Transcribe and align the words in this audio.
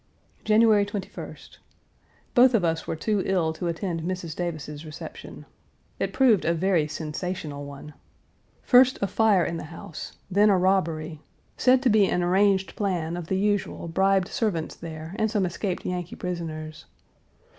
January 0.43 0.83
21st. 0.83 1.59
Both 2.33 2.55
of 2.55 2.65
us 2.65 2.87
were 2.87 2.95
too 2.95 3.21
ill 3.23 3.53
to 3.53 3.67
attend 3.67 4.01
Mrs. 4.01 4.35
Davis's 4.35 4.83
reception. 4.83 5.45
It 5.99 6.11
proved 6.11 6.43
a 6.43 6.55
very 6.55 6.87
sensational 6.87 7.65
one. 7.65 7.93
First, 8.63 8.97
a 8.99 9.05
fire 9.05 9.45
in 9.45 9.57
the 9.57 9.65
house, 9.65 10.17
then 10.31 10.49
a 10.49 10.57
robbery 10.57 11.21
said 11.55 11.83
to 11.83 11.89
be 11.91 12.07
an 12.07 12.23
arranged 12.23 12.75
plan 12.75 13.15
of 13.15 13.27
the 13.27 13.37
usual 13.37 13.87
bribed 13.87 14.29
servants 14.29 14.73
there 14.75 15.13
and 15.19 15.29
some 15.29 15.45
escaped 15.45 15.85
Yankee 15.85 16.15
prisoners. 16.15 16.85